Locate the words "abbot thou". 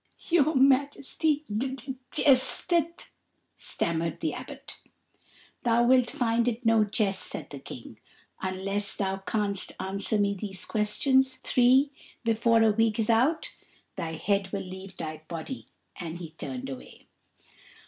4.33-5.83